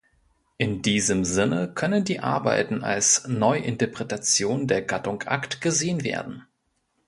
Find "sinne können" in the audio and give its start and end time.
1.25-2.03